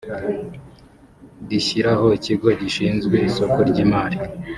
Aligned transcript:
rishyiraho 1.49 2.05
ikigo 2.17 2.47
gishinzwe 2.59 3.15
isoko 3.29 3.57
ry 3.69 3.77
imari 3.85 4.17